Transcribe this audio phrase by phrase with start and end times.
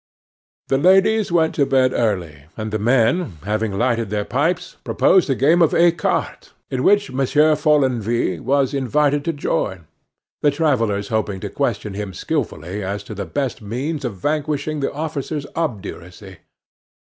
[0.69, 5.35] The ladies went to bed early; and the men, having lighted their pipes, proposed a
[5.35, 9.85] game of ecarte, in which Monsieur Follenvie was invited to join,
[10.41, 14.91] the travellers hoping to question him skillfully as to the best means of vanquishing the
[14.91, 16.39] officer's obduracy.